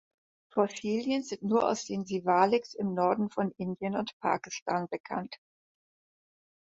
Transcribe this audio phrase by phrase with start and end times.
[0.51, 5.37] Fossilien sind nur aus den Siwaliks im Norden von Indien und Pakistan bekannt.